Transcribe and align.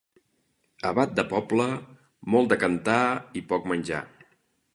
Abat 0.91 1.13
de 1.19 1.25
poble, 1.33 1.67
molt 2.37 2.51
de 2.55 2.59
cantar 2.65 2.99
i 3.41 3.45
poc 3.53 3.71
menjar. 3.75 4.03